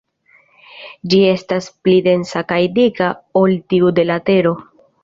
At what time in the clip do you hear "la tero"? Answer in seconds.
4.13-4.61